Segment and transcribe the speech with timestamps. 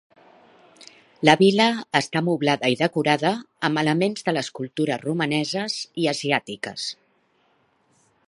[1.29, 1.67] La vil·la
[1.99, 3.33] està moblada i decorada
[3.69, 6.89] amb elements de les cultures romaneses i asiàtiques.